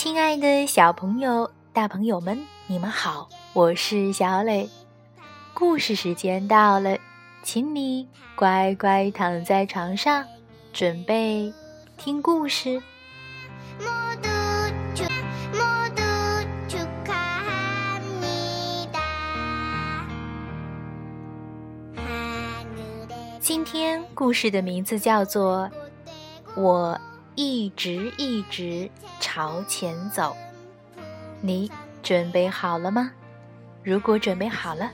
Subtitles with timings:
[0.00, 4.70] 亲爱的小朋友、大朋友们，你们好，我是小磊。
[5.52, 6.96] 故事时间到了，
[7.42, 8.06] 请你
[8.36, 10.24] 乖乖躺在床上，
[10.72, 11.52] 准备
[11.96, 12.80] 听故事。
[23.40, 25.68] 今天故事的名字叫做
[26.60, 26.96] 《我
[27.34, 28.88] 一直一直
[29.30, 30.34] 朝前走》。
[31.42, 31.70] 你
[32.02, 33.10] 准备好了吗？
[33.84, 34.90] 如果准备好了，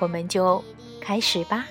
[0.00, 0.62] 我们就
[1.00, 1.64] 开始吧。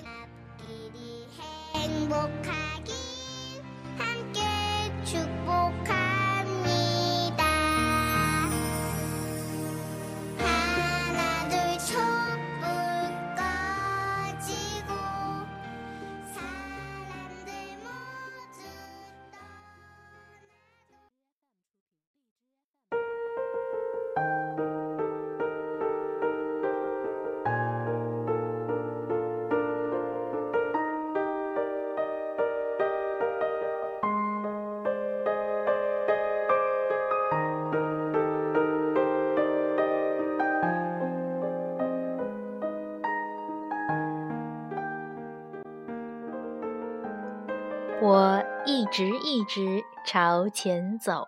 [48.06, 51.26] 我一直一直朝前走。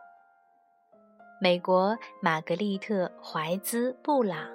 [1.40, 4.50] 美国玛格丽特·怀兹·布朗，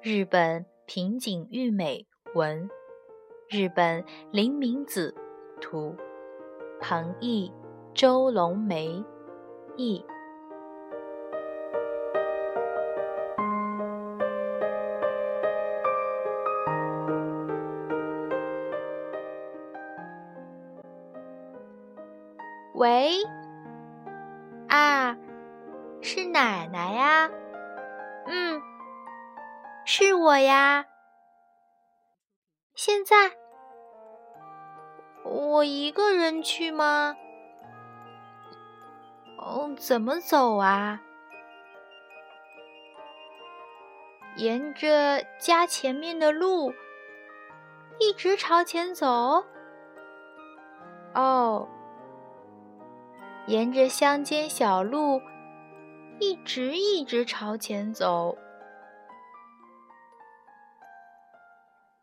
[0.00, 2.70] 日本平井玉美文，
[3.50, 5.14] 日本林明子
[5.60, 5.94] 图，
[6.80, 7.52] 彭毅、
[7.92, 9.04] 周龙梅
[9.76, 10.02] 译。
[22.78, 23.24] 喂，
[24.68, 25.16] 啊，
[26.00, 27.28] 是奶奶呀？
[28.28, 28.62] 嗯，
[29.84, 30.86] 是我呀。
[32.76, 33.32] 现在
[35.24, 37.16] 我一个人去吗？
[39.38, 41.00] 哦，怎么走啊？
[44.36, 46.72] 沿着家前面的路，
[47.98, 49.44] 一直朝前走。
[51.16, 51.68] 哦。
[53.48, 55.22] 沿着乡间小路，
[56.20, 58.36] 一直一直朝前走。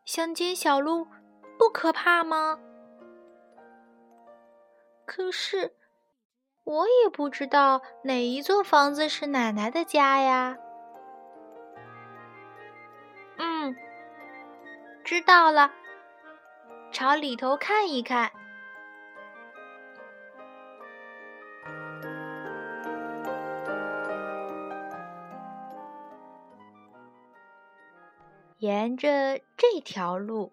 [0.04, 1.06] 乡间小路
[1.56, 2.58] 不可怕吗？
[5.04, 5.76] 可是
[6.64, 10.56] 我也不知道哪一座房子是奶奶的家呀。
[13.36, 13.76] 嗯，
[15.04, 15.70] 知道了，
[16.90, 18.32] 朝里头看一看。
[28.86, 30.52] 沿着这条路，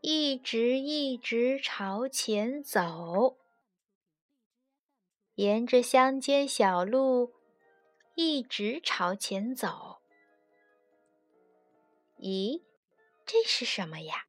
[0.00, 3.36] 一直一直朝前走。
[5.34, 7.34] 沿着乡间小路，
[8.14, 10.00] 一直朝前走。
[12.16, 12.62] 咦，
[13.26, 14.24] 这是什么呀？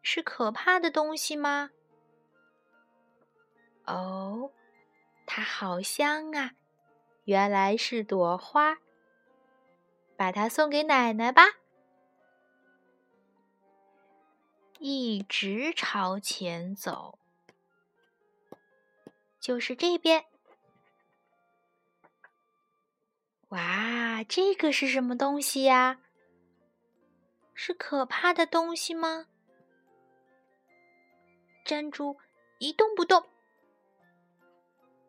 [0.00, 1.72] 是可怕的东西吗？
[3.84, 4.50] 哦，
[5.26, 6.52] 它好香啊！
[7.24, 8.78] 原来是朵花。
[10.20, 11.44] 把它送给奶奶吧。
[14.78, 17.18] 一直朝前走，
[19.40, 20.26] 就是这边。
[23.48, 26.02] 哇，这个是什么东西呀？
[27.54, 29.24] 是可怕的东西吗？
[31.64, 32.18] 站住，
[32.58, 33.26] 一动不动，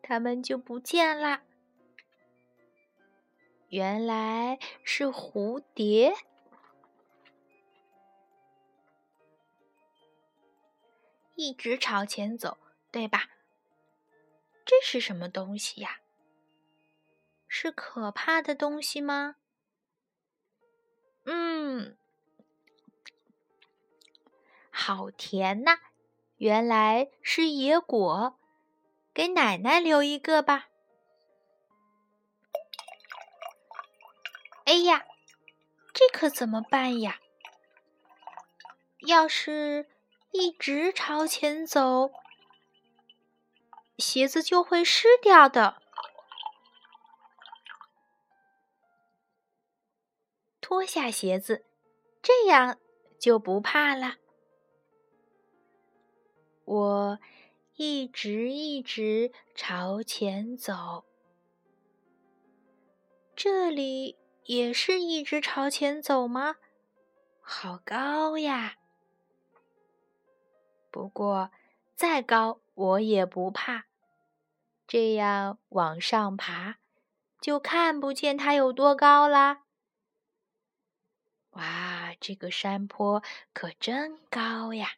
[0.02, 1.42] 它们就不见了。
[3.72, 6.14] 原来是蝴蝶，
[11.36, 12.58] 一直朝前走，
[12.90, 13.30] 对吧？
[14.66, 16.00] 这是什么东西呀？
[17.48, 19.36] 是可怕的东西吗？
[21.24, 21.96] 嗯，
[24.70, 25.78] 好甜呐！
[26.36, 28.38] 原来是野果，
[29.14, 30.68] 给奶奶留一个吧。
[34.64, 35.04] 哎呀，
[35.92, 37.20] 这可怎么办呀？
[39.06, 39.88] 要是
[40.30, 42.12] 一直朝前走，
[43.98, 45.82] 鞋子就会湿掉的。
[50.60, 51.66] 脱下鞋子，
[52.22, 52.78] 这样
[53.18, 54.16] 就不怕了。
[56.64, 57.18] 我
[57.74, 61.04] 一直一直朝前走。
[63.34, 66.56] 这里也是一直朝前走吗？
[67.40, 68.76] 好高呀！
[70.90, 71.50] 不过
[71.94, 73.86] 再高我也不怕，
[74.86, 76.76] 这样往上爬，
[77.40, 79.64] 就看不见它有多高啦。
[81.50, 83.22] 哇，这个山坡
[83.52, 84.92] 可真高呀！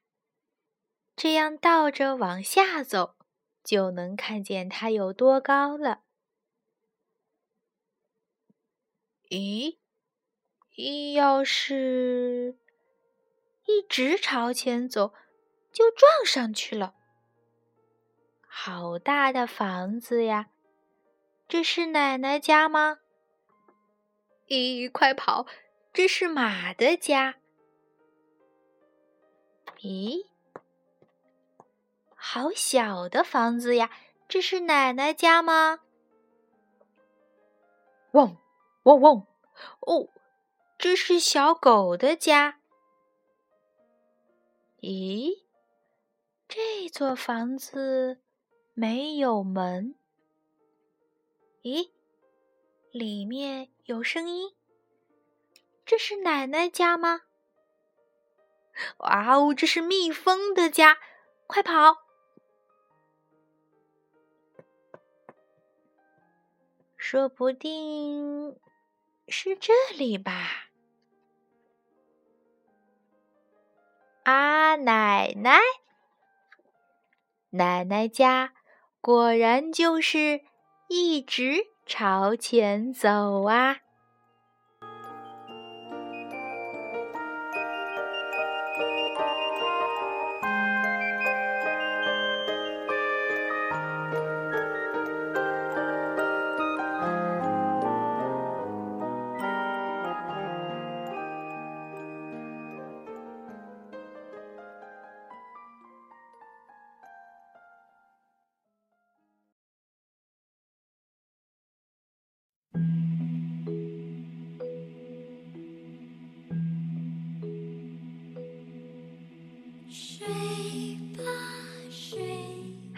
[1.17, 3.17] 这样倒着往下走，
[3.65, 6.04] 就能看见它有多高了。
[10.77, 12.57] 咦，要是
[13.67, 15.13] 一直朝前走，
[15.73, 16.95] 就撞上去了。
[18.47, 20.51] 好大的房子呀！
[21.49, 22.99] 这是奶奶家吗？
[24.47, 25.47] 咦，快跑！
[25.93, 27.37] 这是马的家。
[29.81, 30.27] 咦？
[32.15, 33.91] 好小的房子呀！
[34.29, 35.81] 这是奶奶家吗？
[38.13, 38.37] 汪
[38.85, 39.27] 嗡嗡！
[39.81, 40.09] 哦，
[40.79, 42.61] 这是小狗的家。
[44.81, 45.43] 咦，
[46.47, 48.21] 这座房子
[48.75, 49.95] 没有门。
[51.63, 51.91] 咦，
[52.93, 54.55] 里面有声音。
[55.87, 57.23] 这是奶奶家吗？
[58.99, 60.99] 哇哦，这是蜜蜂的家！
[61.47, 62.05] 快跑！
[66.97, 68.59] 说不定
[69.29, 70.69] 是这里吧？
[74.25, 75.59] 啊，奶奶，
[77.51, 78.55] 奶奶家
[79.01, 80.43] 果然就是
[80.89, 83.81] 一直朝前走啊！